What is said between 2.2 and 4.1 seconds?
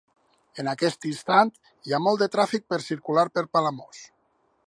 tràfic per circular per Palamós?